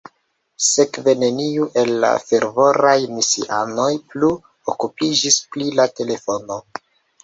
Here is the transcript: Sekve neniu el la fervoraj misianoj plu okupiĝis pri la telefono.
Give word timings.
Sekve 0.67 1.13
neniu 1.23 1.67
el 1.83 1.91
la 2.05 2.09
fervoraj 2.31 2.95
misianoj 3.13 3.89
plu 4.15 4.35
okupiĝis 4.77 5.43
pri 5.57 5.73
la 5.81 5.91
telefono. 5.99 6.65